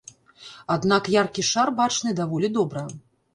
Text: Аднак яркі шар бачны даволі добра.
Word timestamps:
Аднак 0.75 1.09
яркі 1.15 1.45
шар 1.51 1.67
бачны 1.81 2.15
даволі 2.21 2.51
добра. 2.57 2.85